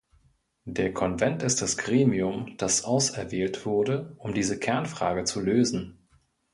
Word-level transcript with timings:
Der 0.65 0.95
Konvent 0.95 1.43
ist 1.43 1.61
das 1.61 1.77
Gremium, 1.77 2.55
das 2.57 2.85
auserwählt 2.85 3.67
wurde, 3.67 4.15
um 4.17 4.33
diese 4.33 4.57
Kernfrage 4.57 5.25
zu 5.25 5.39
lösen. 5.39 5.99